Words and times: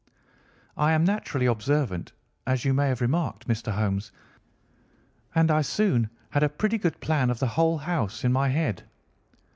"I 0.77 0.93
am 0.93 1.03
naturally 1.03 1.45
observant, 1.45 2.11
as 2.47 2.65
you 2.65 2.73
may 2.73 2.87
have 2.87 3.01
remarked, 3.01 3.47
Mr. 3.47 3.71
Holmes, 3.73 4.11
and 5.35 5.51
I 5.51 5.61
soon 5.61 6.09
had 6.31 6.41
a 6.41 6.49
pretty 6.49 6.79
good 6.79 6.99
plan 7.01 7.29
of 7.29 7.37
the 7.37 7.45
whole 7.49 7.77
house 7.77 8.23
in 8.23 8.33
my 8.33 8.49
head. 8.49 8.81